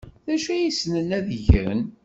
[0.25, 1.79] D acu ay ssnen ad gen?